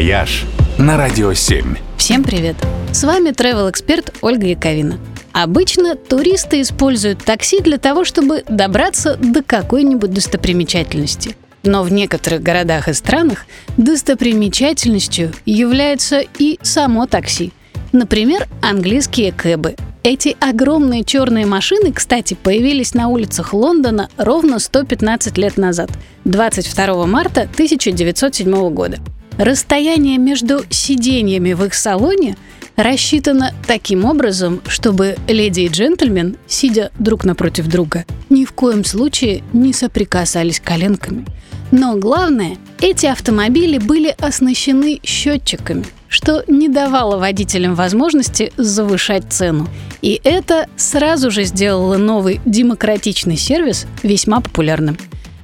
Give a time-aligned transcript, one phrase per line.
[0.00, 0.46] «Вояж»
[0.78, 1.76] на Радио 7.
[1.98, 2.56] Всем привет!
[2.90, 4.98] С вами travel эксперт Ольга Яковина.
[5.32, 11.36] Обычно туристы используют такси для того, чтобы добраться до какой-нибудь достопримечательности.
[11.64, 13.44] Но в некоторых городах и странах
[13.76, 17.52] достопримечательностью является и само такси.
[17.92, 19.76] Например, английские кэбы.
[20.02, 25.90] Эти огромные черные машины, кстати, появились на улицах Лондона ровно 115 лет назад,
[26.24, 28.96] 22 марта 1907 года.
[29.40, 32.36] Расстояние между сиденьями в их салоне
[32.76, 39.42] рассчитано таким образом, чтобы леди и джентльмен, сидя друг напротив друга, ни в коем случае
[39.54, 41.24] не соприкасались коленками.
[41.70, 49.68] Но главное, эти автомобили были оснащены счетчиками, что не давало водителям возможности завышать цену.
[50.02, 54.98] И это сразу же сделало новый демократичный сервис весьма популярным.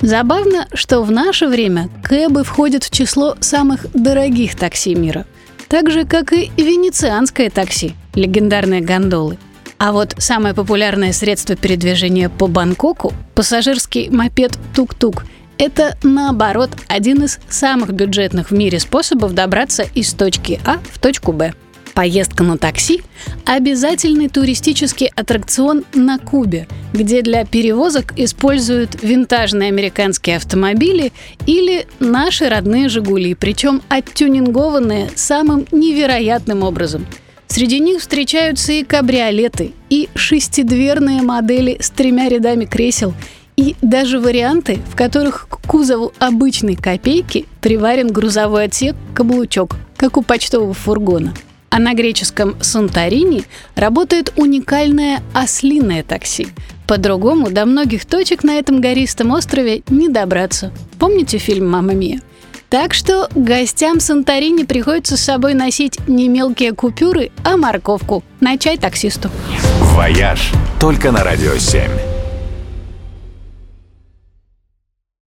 [0.00, 5.26] Забавно, что в наше время кэбы входят в число самых дорогих такси мира.
[5.68, 9.38] Так же, как и венецианское такси, легендарные гондолы.
[9.78, 15.24] А вот самое популярное средство передвижения по Бангкоку– пассажирский мопед «Тук-тук»–
[15.58, 21.32] это, наоборот, один из самых бюджетных в мире способов добраться из точки А в точку
[21.32, 21.52] Б.
[22.00, 23.02] Поездка на такси–
[23.44, 31.12] обязательный туристический аттракцион на Кубе, где для перевозок используют винтажные американские автомобили
[31.44, 37.04] или наши родные «Жигули», причем оттюнингованные самым невероятным образом.
[37.48, 43.12] Среди них встречаются и кабриолеты, и шестидверные модели с тремя рядами кресел,
[43.58, 50.22] и даже варианты, в которых к кузову обычной копейки приварен грузовой отсек каблучок, как у
[50.22, 51.34] почтового фургона–
[51.70, 53.44] а на греческом Санторини
[53.76, 56.48] работает уникальное ослиное такси.
[56.86, 60.72] По-другому до многих точек на этом гористом острове не добраться.
[60.98, 62.20] Помните фильм «Мама Мия»?
[62.68, 68.22] Так что гостям Санторини приходится с собой носить не мелкие купюры, а морковку.
[68.40, 69.30] На чай таксисту.
[69.80, 72.09] «Вояж» только на «Радио 7».